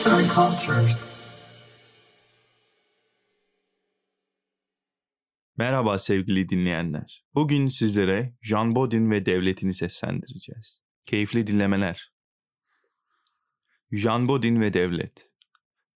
Arts 0.00 0.12
and 0.12 0.30
Cultures. 0.34 1.06
Merhaba 5.56 5.98
sevgili 5.98 6.48
dinleyenler. 6.48 7.24
Bugün 7.34 7.68
sizlere 7.68 8.34
Jean 8.42 8.74
Bodin 8.74 9.10
ve 9.10 9.26
devletini 9.26 9.74
seslendireceğiz. 9.74 10.82
Keyifli 11.06 11.46
dinlemeler. 11.46 12.12
Jean 13.92 14.28
Bodin 14.28 14.60
ve 14.60 14.72
devlet. 14.72 15.26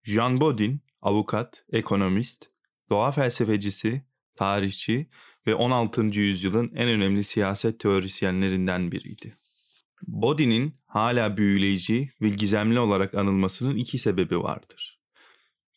Jean 0.03 0.41
Bodin, 0.41 0.81
avukat, 1.01 1.65
ekonomist, 1.71 2.45
doğa 2.89 3.11
felsefecisi, 3.11 4.05
tarihçi 4.35 5.09
ve 5.47 5.55
16. 5.55 6.01
yüzyılın 6.01 6.71
en 6.75 6.89
önemli 6.89 7.23
siyaset 7.23 7.79
teorisyenlerinden 7.79 8.91
biriydi. 8.91 9.37
Bodin'in 10.07 10.75
hala 10.85 11.37
büyüleyici 11.37 12.09
ve 12.21 12.29
gizemli 12.29 12.79
olarak 12.79 13.15
anılmasının 13.15 13.75
iki 13.75 13.97
sebebi 13.97 14.39
vardır. 14.39 14.99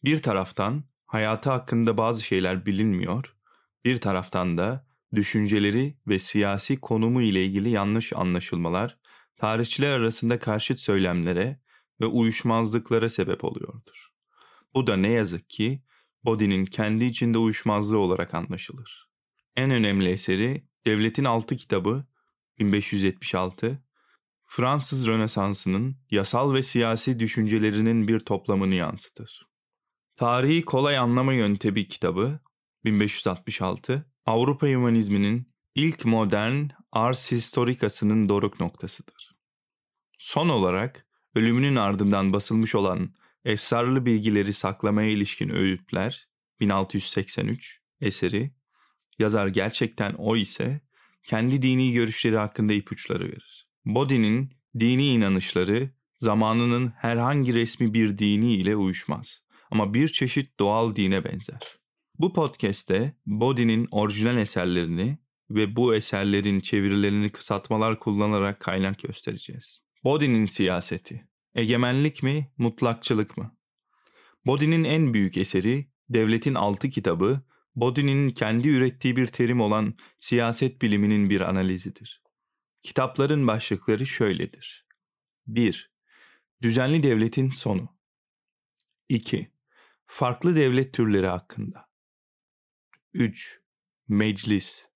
Bir 0.04 0.22
taraftan 0.22 0.84
hayatı 1.06 1.50
hakkında 1.50 1.96
bazı 1.96 2.24
şeyler 2.24 2.66
bilinmiyor, 2.66 3.36
bir 3.84 4.00
taraftan 4.00 4.58
da 4.58 4.86
düşünceleri 5.14 5.98
ve 6.06 6.18
siyasi 6.18 6.80
konumu 6.80 7.22
ile 7.22 7.44
ilgili 7.44 7.68
yanlış 7.68 8.12
anlaşılmalar 8.12 8.98
tarihçiler 9.36 9.92
arasında 9.92 10.38
karşıt 10.38 10.80
söylemlere 10.80 11.60
ve 12.00 12.06
uyuşmazlıklara 12.06 13.08
sebep 13.08 13.44
oluyordur. 13.44 14.08
Bu 14.74 14.86
da 14.86 14.96
ne 14.96 15.08
yazık 15.10 15.50
ki 15.50 15.82
Bodin'in 16.24 16.64
kendi 16.64 17.04
içinde 17.04 17.38
uyuşmazlığı 17.38 17.98
olarak 17.98 18.34
anlaşılır. 18.34 19.08
En 19.56 19.70
önemli 19.70 20.08
eseri 20.08 20.66
Devletin 20.86 21.24
Altı 21.24 21.56
kitabı 21.56 22.06
1576, 22.58 23.85
Fransız 24.56 25.06
Rönesansı'nın 25.06 25.96
yasal 26.10 26.54
ve 26.54 26.62
siyasi 26.62 27.18
düşüncelerinin 27.18 28.08
bir 28.08 28.20
toplamını 28.20 28.74
yansıtır. 28.74 29.46
Tarihi 30.16 30.64
Kolay 30.64 30.98
Anlama 30.98 31.32
Yöntemi 31.32 31.88
kitabı 31.88 32.40
1566, 32.84 34.10
Avrupa 34.26 34.66
Hümanizminin 34.66 35.52
ilk 35.74 36.04
modern 36.04 36.68
ars 36.92 37.32
historikasının 37.32 38.28
doruk 38.28 38.60
noktasıdır. 38.60 39.36
Son 40.18 40.48
olarak 40.48 41.06
ölümünün 41.34 41.76
ardından 41.76 42.32
basılmış 42.32 42.74
olan 42.74 43.14
Esrarlı 43.44 44.06
Bilgileri 44.06 44.52
Saklamaya 44.52 45.10
ilişkin 45.10 45.48
Öğütler 45.48 46.28
1683 46.60 47.80
eseri, 48.00 48.54
yazar 49.18 49.46
gerçekten 49.46 50.12
o 50.12 50.36
ise 50.36 50.80
kendi 51.24 51.62
dini 51.62 51.92
görüşleri 51.92 52.36
hakkında 52.36 52.72
ipuçları 52.72 53.24
verir. 53.24 53.65
Bodin'in 53.86 54.50
dini 54.78 55.06
inanışları 55.06 55.90
zamanının 56.16 56.92
herhangi 56.96 57.54
resmi 57.54 57.94
bir 57.94 58.18
dini 58.18 58.54
ile 58.54 58.76
uyuşmaz 58.76 59.42
ama 59.70 59.94
bir 59.94 60.08
çeşit 60.08 60.60
doğal 60.60 60.94
dine 60.94 61.24
benzer. 61.24 61.60
Bu 62.18 62.32
podcast'te 62.32 63.16
Bodin'in 63.26 63.88
orijinal 63.90 64.38
eserlerini 64.38 65.18
ve 65.50 65.76
bu 65.76 65.94
eserlerin 65.94 66.60
çevirilerini 66.60 67.30
kısaltmalar 67.30 67.98
kullanarak 67.98 68.60
kaynak 68.60 68.98
göstereceğiz. 68.98 69.80
Bodin'in 70.04 70.44
siyaseti. 70.44 71.28
Egemenlik 71.54 72.22
mi, 72.22 72.52
mutlakçılık 72.58 73.36
mı? 73.36 73.56
Bodin'in 74.46 74.84
en 74.84 75.14
büyük 75.14 75.36
eseri 75.36 75.90
Devletin 76.08 76.54
Altı 76.54 76.90
kitabı, 76.90 77.40
Bodin'in 77.76 78.30
kendi 78.30 78.68
ürettiği 78.68 79.16
bir 79.16 79.26
terim 79.26 79.60
olan 79.60 79.94
siyaset 80.18 80.82
biliminin 80.82 81.30
bir 81.30 81.40
analizidir. 81.40 82.25
Kitapların 82.86 83.46
başlıkları 83.46 84.06
şöyledir. 84.06 84.86
1. 85.46 85.90
Düzenli 86.62 87.02
devletin 87.02 87.50
sonu. 87.50 87.98
2. 89.08 89.52
Farklı 90.06 90.56
devlet 90.56 90.94
türleri 90.94 91.26
hakkında. 91.26 91.88
3. 93.12 93.60
Meclis 94.08 94.86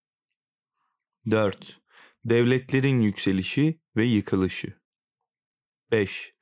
4. 1.31 1.81
Devletlerin 2.25 3.01
yükselişi 3.01 3.81
ve 3.97 4.05
yıkılışı. 4.05 4.81
5. 5.91 6.35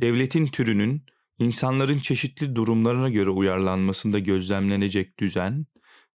Devletin 0.00 0.46
türünün 0.46 1.06
insanların 1.38 1.98
çeşitli 1.98 2.56
durumlarına 2.56 3.08
göre 3.08 3.30
uyarlanmasında 3.30 4.18
gözlemlenecek 4.18 5.18
düzen 5.18 5.66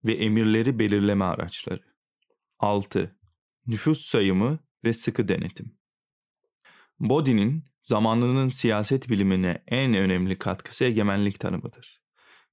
ve 0.05 0.13
emirleri 0.13 0.79
belirleme 0.79 1.25
araçları. 1.25 1.95
6. 2.59 3.17
Nüfus 3.67 4.07
sayımı 4.07 4.70
ve 4.85 4.93
sıkı 4.93 5.29
denetim. 5.29 5.75
Bodin'in 7.01 7.65
zamanının 7.83 8.49
siyaset 8.49 9.09
bilimine 9.09 9.63
en 9.67 9.95
önemli 9.95 10.39
katkısı 10.39 10.85
egemenlik 10.85 11.41
tanımıdır. 11.41 12.03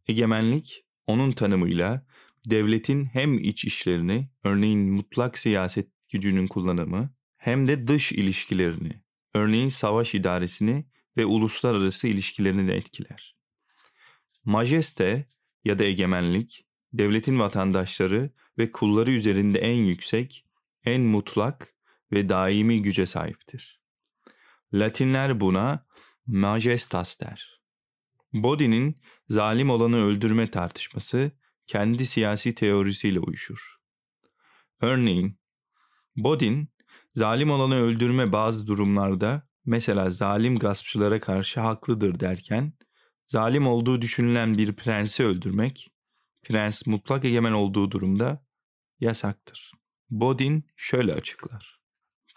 Egemenlik, 0.08 0.86
onun 1.08 1.32
tanımıyla 1.32 2.06
devletin 2.46 3.06
hem 3.06 3.40
iç 3.40 3.66
işlerini, 3.66 4.30
örneğin 4.44 4.80
mutlak 4.80 5.38
siyaset 5.38 5.88
gücünün 6.10 6.48
kullanımı, 6.48 7.14
hem 7.38 7.68
de 7.68 7.88
dış 7.88 8.12
ilişkilerini, 8.12 9.02
örneğin 9.34 9.70
savaş 9.70 10.16
idaresini 10.16 10.86
ve 11.18 11.26
uluslararası 11.26 12.08
ilişkilerini 12.08 12.68
de 12.68 12.76
etkiler. 12.76 13.36
Majeste 14.46 15.26
ya 15.66 15.80
da 15.80 15.84
egemenlik, 15.84 16.66
devletin 16.94 17.40
vatandaşları 17.40 18.32
ve 18.58 18.72
kulları 18.72 19.12
üzerinde 19.12 19.60
en 19.60 19.76
yüksek, 19.76 20.46
en 20.86 21.02
mutlak 21.02 21.77
ve 22.12 22.29
daimi 22.29 22.81
güce 22.81 23.06
sahiptir. 23.06 23.81
Latinler 24.73 25.40
buna 25.40 25.85
majestas 26.25 27.19
der. 27.19 27.62
Bodin'in 28.34 29.01
zalim 29.29 29.69
olanı 29.69 29.97
öldürme 29.97 30.51
tartışması 30.51 31.31
kendi 31.68 32.06
siyasi 32.06 32.56
teorisiyle 32.56 33.19
uyuşur. 33.19 33.78
Örneğin, 34.81 35.40
Bodin, 36.16 36.69
zalim 37.13 37.51
olanı 37.51 37.75
öldürme 37.75 38.31
bazı 38.34 38.68
durumlarda 38.68 39.47
mesela 39.66 40.12
zalim 40.12 40.59
gaspçılara 40.59 41.19
karşı 41.19 41.59
haklıdır 41.59 42.19
derken, 42.19 42.74
zalim 43.25 43.68
olduğu 43.68 44.01
düşünülen 44.01 44.57
bir 44.57 44.75
prensi 44.75 45.24
öldürmek, 45.25 45.91
prens 46.44 46.88
mutlak 46.88 47.25
egemen 47.25 47.51
olduğu 47.51 47.91
durumda 47.91 48.45
yasaktır. 49.00 49.72
Bodin 50.09 50.69
şöyle 50.75 51.13
açıklar. 51.13 51.77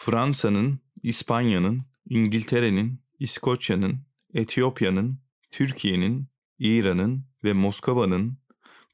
Fransa'nın, 0.02 0.80
İspanya'nın, 1.02 1.82
İngiltere'nin, 2.08 3.02
İskoçya'nın, 3.18 4.06
Etiyopya'nın, 4.34 5.18
Türkiye'nin, 5.50 6.28
İran'ın 6.58 7.24
ve 7.44 7.52
Moskova'nın 7.52 8.38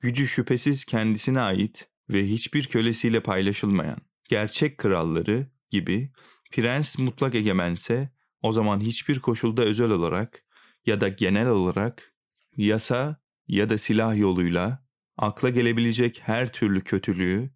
gücü 0.00 0.26
şüphesiz 0.26 0.84
kendisine 0.84 1.40
ait 1.40 1.88
ve 2.10 2.26
hiçbir 2.26 2.64
kölesiyle 2.64 3.20
paylaşılmayan 3.20 3.98
gerçek 4.28 4.78
kralları 4.78 5.46
gibi 5.70 6.12
prens 6.52 6.98
mutlak 6.98 7.34
egemense 7.34 8.10
o 8.42 8.52
zaman 8.52 8.80
hiçbir 8.80 9.20
koşulda 9.20 9.62
özel 9.62 9.90
olarak 9.90 10.44
ya 10.86 11.00
da 11.00 11.08
genel 11.08 11.48
olarak 11.48 12.14
yasa 12.56 13.20
ya 13.48 13.68
da 13.68 13.78
silah 13.78 14.16
yoluyla 14.16 14.86
akla 15.16 15.50
gelebilecek 15.50 16.20
her 16.24 16.52
türlü 16.52 16.80
kötülüğü, 16.80 17.50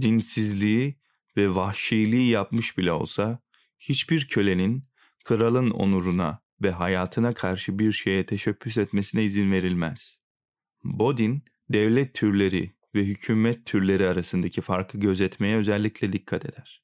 dinsizliği 0.00 0.98
ve 1.36 1.54
vahşiliği 1.54 2.30
yapmış 2.30 2.78
bile 2.78 2.92
olsa 2.92 3.38
hiçbir 3.78 4.28
kölenin 4.28 4.88
kralın 5.24 5.70
onuruna 5.70 6.40
ve 6.62 6.70
hayatına 6.70 7.34
karşı 7.34 7.78
bir 7.78 7.92
şeye 7.92 8.26
teşebbüs 8.26 8.78
etmesine 8.78 9.24
izin 9.24 9.52
verilmez. 9.52 10.18
Bodin, 10.84 11.44
devlet 11.68 12.14
türleri 12.14 12.76
ve 12.94 13.04
hükümet 13.04 13.66
türleri 13.66 14.08
arasındaki 14.08 14.60
farkı 14.60 14.98
gözetmeye 14.98 15.56
özellikle 15.56 16.12
dikkat 16.12 16.44
eder. 16.44 16.82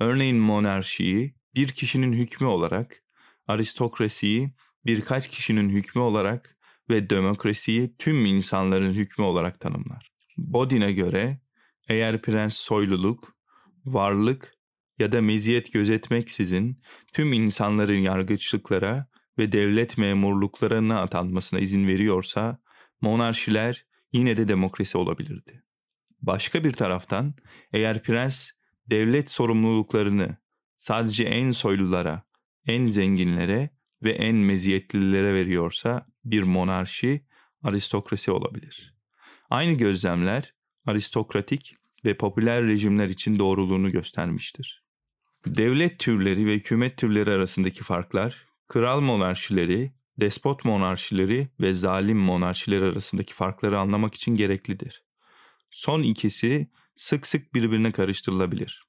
Örneğin 0.00 0.36
monarşiyi 0.36 1.34
bir 1.54 1.68
kişinin 1.68 2.12
hükmü 2.12 2.46
olarak, 2.46 3.02
aristokrasiyi 3.46 4.52
birkaç 4.86 5.28
kişinin 5.28 5.68
hükmü 5.68 6.02
olarak 6.02 6.58
ve 6.90 7.10
demokrasiyi 7.10 7.96
tüm 7.98 8.26
insanların 8.26 8.92
hükmü 8.92 9.24
olarak 9.24 9.60
tanımlar. 9.60 10.12
Bodin'e 10.36 10.92
göre 10.92 11.40
eğer 11.88 12.22
prens 12.22 12.56
soyluluk, 12.56 13.37
varlık 13.84 14.54
ya 14.98 15.12
da 15.12 15.22
meziyet 15.22 15.72
gözetmeksizin 15.72 16.82
tüm 17.12 17.32
insanların 17.32 17.98
yargıçlıklara 17.98 19.06
ve 19.38 19.52
devlet 19.52 19.98
memurluklarına 19.98 21.00
atanmasına 21.00 21.60
izin 21.60 21.88
veriyorsa 21.88 22.58
monarşiler 23.00 23.86
yine 24.12 24.36
de 24.36 24.48
demokrasi 24.48 24.98
olabilirdi. 24.98 25.62
Başka 26.22 26.64
bir 26.64 26.72
taraftan 26.72 27.34
eğer 27.72 28.02
prens 28.02 28.50
devlet 28.86 29.30
sorumluluklarını 29.30 30.36
sadece 30.76 31.24
en 31.24 31.50
soylulara, 31.50 32.22
en 32.66 32.86
zenginlere 32.86 33.70
ve 34.02 34.10
en 34.10 34.36
meziyetlilere 34.36 35.34
veriyorsa 35.34 36.06
bir 36.24 36.42
monarşi 36.42 37.26
aristokrasi 37.62 38.30
olabilir. 38.30 38.94
Aynı 39.50 39.72
gözlemler 39.72 40.54
aristokratik 40.86 41.76
ve 42.04 42.16
popüler 42.16 42.66
rejimler 42.66 43.08
için 43.08 43.38
doğruluğunu 43.38 43.92
göstermiştir. 43.92 44.84
Devlet 45.46 45.98
türleri 45.98 46.46
ve 46.46 46.54
hükümet 46.54 46.96
türleri 46.96 47.30
arasındaki 47.30 47.84
farklar, 47.84 48.46
kral 48.68 49.00
monarşileri 49.00 49.92
despot 50.20 50.64
monarşileri 50.64 51.48
ve 51.60 51.74
zalim 51.74 52.18
monarşiler 52.18 52.82
arasındaki 52.82 53.34
farkları 53.34 53.78
anlamak 53.78 54.14
için 54.14 54.34
gereklidir. 54.34 55.02
Son 55.70 56.02
ikisi 56.02 56.70
sık 56.96 57.26
sık 57.26 57.54
birbirine 57.54 57.92
karıştırılabilir. 57.92 58.84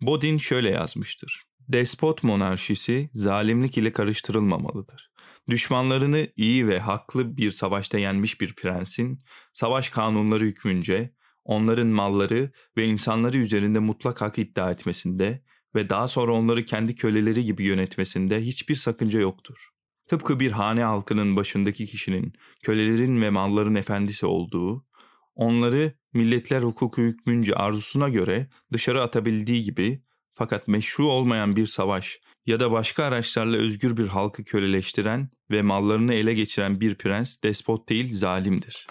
Bodin 0.00 0.38
şöyle 0.38 0.70
yazmıştır. 0.70 1.42
Despot 1.68 2.24
monarşisi 2.24 3.10
zalimlik 3.14 3.78
ile 3.78 3.92
karıştırılmamalıdır. 3.92 5.10
Düşmanlarını 5.50 6.28
iyi 6.36 6.68
ve 6.68 6.78
haklı 6.78 7.36
bir 7.36 7.50
savaşta 7.50 7.98
yenmiş 7.98 8.40
bir 8.40 8.54
prensin, 8.54 9.24
savaş 9.52 9.88
kanunları 9.88 10.44
hükmünce 10.44 11.14
onların 11.46 11.86
malları 11.86 12.50
ve 12.76 12.86
insanları 12.86 13.36
üzerinde 13.36 13.78
mutlak 13.78 14.20
hak 14.20 14.38
iddia 14.38 14.70
etmesinde 14.70 15.42
ve 15.74 15.90
daha 15.90 16.08
sonra 16.08 16.32
onları 16.32 16.64
kendi 16.64 16.94
köleleri 16.94 17.44
gibi 17.44 17.64
yönetmesinde 17.64 18.40
hiçbir 18.42 18.74
sakınca 18.74 19.20
yoktur. 19.20 19.70
Tıpkı 20.08 20.40
bir 20.40 20.52
hane 20.52 20.82
halkının 20.82 21.36
başındaki 21.36 21.86
kişinin 21.86 22.32
kölelerin 22.62 23.22
ve 23.22 23.30
malların 23.30 23.74
efendisi 23.74 24.26
olduğu, 24.26 24.86
onları 25.34 25.92
milletler 26.14 26.62
hukuku 26.62 27.02
hükmünce 27.02 27.54
arzusuna 27.54 28.08
göre 28.08 28.48
dışarı 28.72 29.02
atabildiği 29.02 29.62
gibi 29.62 30.02
fakat 30.34 30.68
meşru 30.68 31.06
olmayan 31.06 31.56
bir 31.56 31.66
savaş 31.66 32.20
ya 32.46 32.60
da 32.60 32.70
başka 32.70 33.04
araçlarla 33.04 33.56
özgür 33.56 33.96
bir 33.96 34.06
halkı 34.06 34.44
köleleştiren 34.44 35.30
ve 35.50 35.62
mallarını 35.62 36.14
ele 36.14 36.34
geçiren 36.34 36.80
bir 36.80 36.94
prens 36.94 37.42
despot 37.42 37.88
değil 37.88 38.14
zalimdir. 38.14 38.86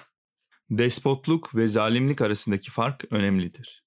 Despotluk 0.69 1.55
ve 1.55 1.67
zalimlik 1.67 2.21
arasındaki 2.21 2.71
fark 2.71 3.05
önemlidir. 3.11 3.83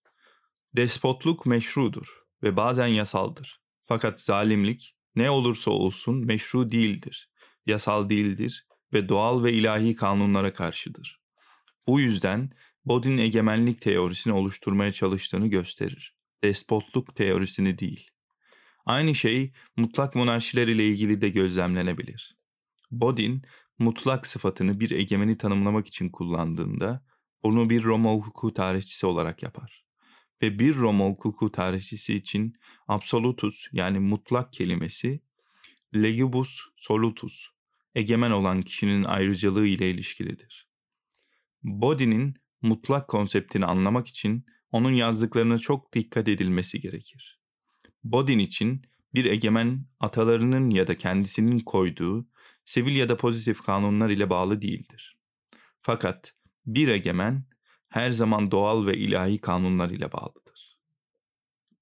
Despotluk 0.76 1.46
meşrudur 1.46 2.22
ve 2.42 2.56
bazen 2.56 2.86
yasaldır. 2.86 3.60
Fakat 3.86 4.20
zalimlik 4.20 4.96
ne 5.16 5.30
olursa 5.30 5.70
olsun 5.70 6.26
meşru 6.26 6.70
değildir, 6.70 7.30
yasal 7.66 8.08
değildir 8.08 8.66
ve 8.92 9.08
doğal 9.08 9.44
ve 9.44 9.52
ilahi 9.52 9.96
kanunlara 9.96 10.52
karşıdır. 10.52 11.20
Bu 11.86 12.00
yüzden 12.00 12.50
Bodin 12.84 13.19
egemenlik 13.19 13.80
teorisini 13.80 14.32
oluşturmaya 14.32 14.92
çalıştığını 14.92 15.46
gösterir. 15.46 16.14
Despotluk 16.44 17.16
teorisini 17.16 17.78
değil. 17.78 18.10
Aynı 18.86 19.14
şey 19.14 19.52
mutlak 19.76 20.14
monarşiler 20.14 20.69
ile 20.69 20.86
ilgili 20.86 21.20
de 21.20 21.28
gözlemlenebilir. 21.28 22.36
Bodin, 22.90 23.42
mutlak 23.78 24.26
sıfatını 24.26 24.80
bir 24.80 24.90
egemeni 24.90 25.38
tanımlamak 25.38 25.86
için 25.86 26.08
kullandığında 26.08 27.04
bunu 27.42 27.70
bir 27.70 27.82
Roma 27.82 28.12
hukuku 28.12 28.54
tarihçisi 28.54 29.06
olarak 29.06 29.42
yapar. 29.42 29.84
Ve 30.42 30.58
bir 30.58 30.76
Roma 30.76 31.04
hukuku 31.04 31.52
tarihçisi 31.52 32.14
için 32.14 32.54
absolutus 32.88 33.66
yani 33.72 33.98
mutlak 33.98 34.52
kelimesi 34.52 35.20
legibus 35.94 36.60
solutus, 36.76 37.46
egemen 37.94 38.30
olan 38.30 38.62
kişinin 38.62 39.04
ayrıcalığı 39.04 39.66
ile 39.66 39.90
ilişkilidir. 39.90 40.69
Bodin'in 41.62 42.34
mutlak 42.62 43.08
konseptini 43.08 43.66
anlamak 43.66 44.08
için 44.08 44.46
onun 44.72 44.92
yazdıklarına 44.92 45.58
çok 45.58 45.92
dikkat 45.92 46.28
edilmesi 46.28 46.80
gerekir. 46.80 47.40
Bodin 48.04 48.38
için 48.38 48.82
bir 49.14 49.25
egemen 49.25 49.86
atalarının 50.00 50.70
ya 50.70 50.86
da 50.86 50.96
kendisinin 50.96 51.58
koyduğu 51.58 52.28
sivil 52.69 52.97
ya 52.97 53.09
da 53.09 53.17
pozitif 53.17 53.62
kanunlar 53.62 54.11
ile 54.11 54.31
bağlı 54.31 54.62
değildir. 54.62 55.19
Fakat 55.81 56.35
bir 56.67 56.88
egemen 56.88 57.44
her 57.88 58.11
zaman 58.11 58.50
doğal 58.50 58.87
ve 58.87 58.97
ilahi 58.97 59.41
kanunlar 59.41 59.91
ile 59.91 60.12
bağlıdır. 60.12 60.79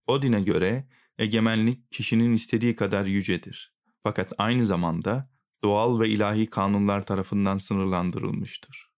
Bodin'e 0.09 0.41
göre 0.41 0.89
egemenlik 1.19 1.93
kişinin 1.93 2.35
istediği 2.35 2.77
kadar 2.77 3.07
yücedir. 3.07 3.75
Fakat 4.03 4.33
aynı 4.39 4.67
zamanda 4.67 5.31
doğal 5.63 6.01
ve 6.01 6.09
ilahi 6.09 6.47
kanunlar 6.47 7.07
tarafından 7.07 7.59
sınırlandırılmıştır. 7.59 8.91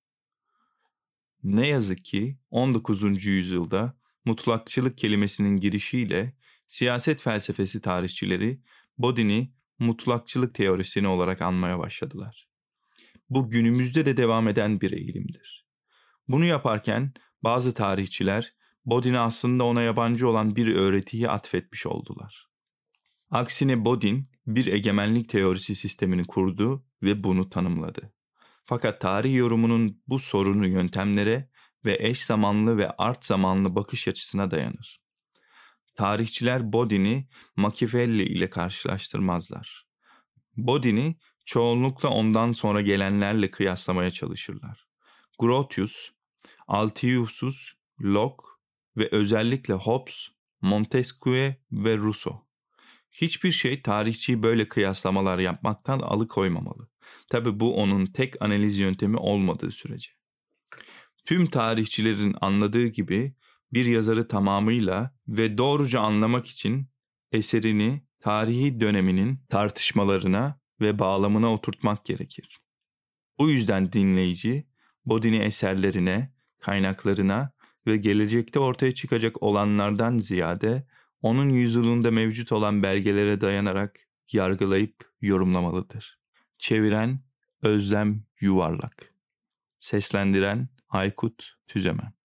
Ne 1.43 1.69
yazık 1.69 2.05
ki 2.05 2.39
19. 2.51 3.25
yüzyılda 3.25 3.97
mutlakçılık 4.25 4.99
kelimesinin 4.99 5.57
girişiyle 5.57 6.37
siyaset 6.67 7.23
felsefesi 7.23 7.81
tarihçileri 7.81 8.61
Bodin'i 8.99 9.58
mutlakçılık 9.79 10.55
teorisini 10.55 11.09
olarak 11.09 11.43
anmaya 11.43 11.79
başladılar. 11.79 12.49
Bu 13.31 13.51
günümüzde 13.51 14.07
de 14.07 14.17
devam 14.17 14.49
eden 14.49 14.81
bir 14.81 14.93
eğilimdir. 14.93 15.67
Bunu 16.29 16.45
yaparken 16.45 17.13
bazı 17.43 17.75
tarihçiler 17.75 18.55
Bodin'e 18.85 19.19
aslında 19.19 19.65
ona 19.65 19.83
yabancı 19.83 20.29
olan 20.29 20.57
bir 20.57 20.77
öğretiyi 20.77 21.29
atfetmiş 21.29 21.87
oldular. 21.87 22.49
Aksine 23.31 23.85
Bodin 23.85 24.27
bir 24.47 24.67
egemenlik 24.67 25.29
teorisi 25.29 25.75
sistemini 25.75 26.25
kurdu 26.25 26.85
ve 27.03 27.25
bunu 27.25 27.51
tanımladı. 27.51 28.13
Fakat 28.65 29.01
tarih 29.01 29.35
yorumunun 29.37 30.03
bu 30.09 30.19
sorunu 30.19 30.67
yöntemlere 30.67 31.51
ve 31.85 31.97
eş 32.01 32.25
zamanlı 32.25 32.77
ve 32.77 32.91
art 32.91 33.25
zamanlı 33.25 33.75
bakış 33.75 34.09
açısına 34.09 34.51
dayanır. 34.51 35.01
Tarihçiler 35.99 36.73
Bodin'i 36.73 37.29
Machiavelli 37.57 38.23
ile 38.23 38.51
karşılaştırmazlar. 38.51 39.87
Bodin'i 40.57 41.17
çoğunlukla 41.45 42.09
ondan 42.09 42.53
sonra 42.53 42.81
gelenlerle 42.81 43.51
kıyaslamaya 43.51 44.11
çalışırlar. 44.11 44.87
Grotius, 45.39 46.11
Altius'us, 46.69 47.73
Locke 48.01 48.47
ve 48.97 49.09
özellikle 49.13 49.75
Hobbes, 49.75 50.29
Montesquieu 50.61 51.55
ve 51.73 51.97
Rousseau. 51.97 52.47
Hiçbir 53.13 53.53
şey 53.53 53.83
tarihçiyi 53.83 54.43
böyle 54.43 54.69
kıyaslamalar 54.69 55.39
yapmaktan 55.39 55.99
alıkoymamalı. 55.99 56.89
Tabi 57.31 57.61
bu 57.61 57.77
onun 57.77 58.07
tek 58.07 58.43
analiz 58.43 58.79
yöntemi 58.79 59.17
olmadığı 59.17 59.71
sürece. 59.71 60.11
Tüm 61.25 61.47
tarihçilerin 61.47 62.37
anladığı 62.41 62.87
gibi 62.87 63.35
bir 63.73 63.85
yazarı 63.85 64.29
tamamıyla 64.29 65.15
ve 65.29 65.59
doğruca 65.59 66.01
anlamak 66.01 66.47
için 66.47 66.89
eserini 67.33 68.03
tarihi 68.21 68.81
döneminin 68.81 69.41
tartışmalarına 69.49 70.61
ve 70.81 70.99
bağlamına 70.99 71.53
oturtmak 71.53 72.05
gerekir. 72.05 72.61
Bu 73.39 73.51
yüzden 73.51 73.93
dinleyici 73.93 74.69
Bodini 75.05 75.37
eserlerine, 75.37 76.33
kaynaklarına 76.59 77.53
ve 77.87 77.97
gelecekte 77.97 78.59
ortaya 78.59 78.95
çıkacak 78.95 79.43
olanlardan 79.43 80.19
ziyade 80.19 80.87
onun 81.23 81.49
yüzyılında 81.49 82.11
mevcut 82.11 82.53
olan 82.53 82.83
belgelere 82.83 83.41
dayanarak 83.41 84.01
yargılayıp 84.33 85.11
yorumlamalıdır. 85.21 86.19
Çeviren 86.59 87.21
Özlem 87.63 88.25
Yuvarlak 88.41 89.15
Seslendiren 89.79 90.69
Aykut 90.89 91.57
Tüzemen 91.67 92.18